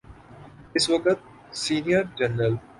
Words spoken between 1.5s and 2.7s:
Senior Jarnail.